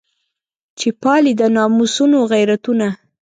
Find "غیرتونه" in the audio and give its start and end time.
2.31-2.87